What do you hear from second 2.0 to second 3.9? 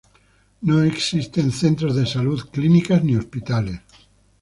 Salud, clínicas, ni hospitales.